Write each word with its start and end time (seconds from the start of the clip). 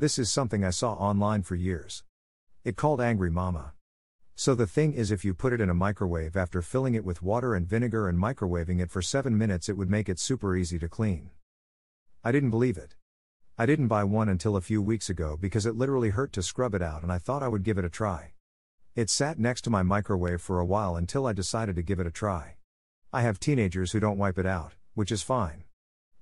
This 0.00 0.16
is 0.16 0.30
something 0.30 0.64
I 0.64 0.70
saw 0.70 0.92
online 0.92 1.42
for 1.42 1.56
years. 1.56 2.04
It 2.62 2.76
called 2.76 3.00
Angry 3.00 3.32
Mama. 3.32 3.72
So 4.36 4.54
the 4.54 4.64
thing 4.64 4.92
is, 4.92 5.10
if 5.10 5.24
you 5.24 5.34
put 5.34 5.52
it 5.52 5.60
in 5.60 5.70
a 5.70 5.74
microwave 5.74 6.36
after 6.36 6.62
filling 6.62 6.94
it 6.94 7.04
with 7.04 7.20
water 7.20 7.56
and 7.56 7.66
vinegar 7.66 8.08
and 8.08 8.16
microwaving 8.16 8.80
it 8.80 8.92
for 8.92 9.02
7 9.02 9.36
minutes, 9.36 9.68
it 9.68 9.76
would 9.76 9.90
make 9.90 10.08
it 10.08 10.20
super 10.20 10.54
easy 10.54 10.78
to 10.78 10.88
clean. 10.88 11.30
I 12.22 12.30
didn't 12.30 12.50
believe 12.50 12.78
it. 12.78 12.94
I 13.58 13.66
didn't 13.66 13.88
buy 13.88 14.04
one 14.04 14.28
until 14.28 14.54
a 14.54 14.60
few 14.60 14.80
weeks 14.80 15.10
ago 15.10 15.36
because 15.36 15.66
it 15.66 15.74
literally 15.74 16.10
hurt 16.10 16.32
to 16.34 16.44
scrub 16.44 16.76
it 16.76 16.82
out 16.82 17.02
and 17.02 17.10
I 17.10 17.18
thought 17.18 17.42
I 17.42 17.48
would 17.48 17.64
give 17.64 17.76
it 17.76 17.84
a 17.84 17.90
try. 17.90 18.34
It 18.94 19.10
sat 19.10 19.40
next 19.40 19.62
to 19.62 19.70
my 19.70 19.82
microwave 19.82 20.40
for 20.40 20.60
a 20.60 20.64
while 20.64 20.94
until 20.94 21.26
I 21.26 21.32
decided 21.32 21.74
to 21.74 21.82
give 21.82 21.98
it 21.98 22.06
a 22.06 22.12
try. 22.12 22.54
I 23.12 23.22
have 23.22 23.40
teenagers 23.40 23.90
who 23.90 23.98
don't 23.98 24.16
wipe 24.16 24.38
it 24.38 24.46
out, 24.46 24.74
which 24.94 25.10
is 25.10 25.22
fine. 25.24 25.64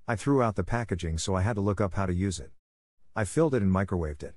I 0.09 0.17
threw 0.17 0.43
out 0.43 0.57
the 0.57 0.65
packaging 0.65 1.19
so 1.19 1.35
I 1.35 1.43
had 1.43 1.57
to 1.57 1.61
look 1.61 1.83
up 1.83 1.93
how 1.93 2.07
to 2.07 2.15
use 2.15 2.41
it. 2.41 2.53
I 3.19 3.25
filled 3.25 3.55
it 3.55 3.63
and 3.63 3.73
microwaved 3.73 4.23
it. 4.23 4.35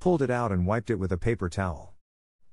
Pulled 0.00 0.22
it 0.22 0.30
out 0.30 0.50
and 0.50 0.66
wiped 0.66 0.90
it 0.90 0.96
with 0.96 1.12
a 1.12 1.16
paper 1.16 1.48
towel. 1.48 1.94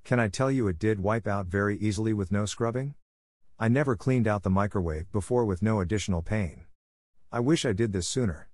Can 0.03 0.19
I 0.19 0.27
tell 0.27 0.51
you 0.51 0.67
it 0.67 0.77
did 0.77 0.99
wipe 0.99 1.25
out 1.25 1.47
very 1.47 1.75
easily 1.79 2.13
with 2.13 2.31
no 2.31 2.45
scrubbing? 2.45 2.93
I 3.57 3.67
never 3.67 3.95
cleaned 3.95 4.27
out 4.27 4.43
the 4.43 4.51
microwave 4.51 5.11
before 5.11 5.43
with 5.43 5.63
no 5.63 5.79
additional 5.79 6.21
pain. 6.21 6.65
I 7.31 7.39
wish 7.39 7.65
I 7.65 7.73
did 7.73 7.93
this 7.93 8.07
sooner. 8.07 8.47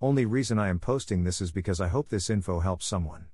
Only 0.00 0.26
reason 0.26 0.60
I 0.60 0.68
am 0.68 0.78
posting 0.78 1.24
this 1.24 1.40
is 1.40 1.50
because 1.50 1.80
I 1.80 1.88
hope 1.88 2.08
this 2.08 2.30
info 2.30 2.60
helps 2.60 2.86
someone. 2.86 3.26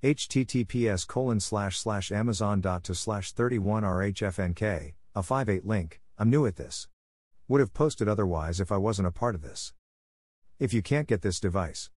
https 0.00 1.08
colon 1.08 1.40
slash 1.40 1.76
slash 1.76 2.12
amazon 2.12 2.60
dot 2.60 2.84
to 2.84 2.94
slash 2.94 3.32
31 3.32 3.82
rhfnk, 3.82 4.92
a 5.16 5.20
5.8 5.20 5.66
link, 5.66 6.00
I'm 6.16 6.30
new 6.30 6.46
at 6.46 6.54
this. 6.54 6.86
Would 7.48 7.60
have 7.60 7.74
posted 7.74 8.06
otherwise 8.06 8.60
if 8.60 8.70
I 8.70 8.76
wasn't 8.76 9.08
a 9.08 9.10
part 9.10 9.34
of 9.34 9.42
this. 9.42 9.72
If 10.60 10.72
you 10.72 10.82
can't 10.82 11.08
get 11.08 11.22
this 11.22 11.40
device, 11.40 11.90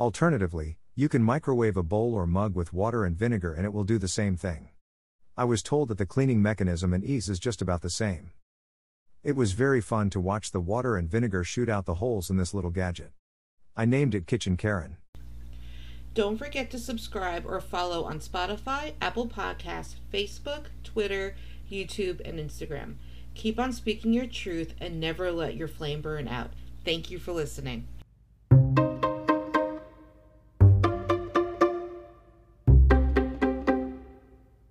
Alternatively, 0.00 0.78
you 0.94 1.10
can 1.10 1.22
microwave 1.22 1.76
a 1.76 1.82
bowl 1.82 2.14
or 2.14 2.26
mug 2.26 2.54
with 2.54 2.72
water 2.72 3.04
and 3.04 3.14
vinegar 3.14 3.52
and 3.52 3.66
it 3.66 3.72
will 3.74 3.84
do 3.84 3.98
the 3.98 4.08
same 4.08 4.34
thing. 4.34 4.70
I 5.36 5.44
was 5.44 5.62
told 5.62 5.88
that 5.88 5.98
the 5.98 6.06
cleaning 6.06 6.40
mechanism 6.40 6.94
and 6.94 7.04
ease 7.04 7.28
is 7.28 7.38
just 7.38 7.60
about 7.60 7.82
the 7.82 7.90
same. 7.90 8.30
It 9.22 9.36
was 9.36 9.52
very 9.52 9.82
fun 9.82 10.08
to 10.10 10.18
watch 10.18 10.52
the 10.52 10.60
water 10.60 10.96
and 10.96 11.06
vinegar 11.06 11.44
shoot 11.44 11.68
out 11.68 11.84
the 11.84 11.96
holes 11.96 12.30
in 12.30 12.38
this 12.38 12.54
little 12.54 12.70
gadget. 12.70 13.12
I 13.76 13.84
named 13.84 14.14
it 14.14 14.26
Kitchen 14.26 14.56
Karen. 14.56 14.96
Don't 16.14 16.38
forget 16.38 16.70
to 16.70 16.78
subscribe 16.78 17.44
or 17.44 17.60
follow 17.60 18.04
on 18.04 18.20
Spotify, 18.20 18.94
Apple 19.02 19.28
Podcasts, 19.28 19.96
Facebook, 20.10 20.68
Twitter, 20.82 21.36
YouTube, 21.70 22.26
and 22.26 22.38
Instagram. 22.38 22.94
Keep 23.34 23.60
on 23.60 23.74
speaking 23.74 24.14
your 24.14 24.26
truth 24.26 24.72
and 24.80 24.98
never 24.98 25.30
let 25.30 25.56
your 25.56 25.68
flame 25.68 26.00
burn 26.00 26.26
out. 26.26 26.52
Thank 26.86 27.10
you 27.10 27.18
for 27.18 27.32
listening. 27.32 27.86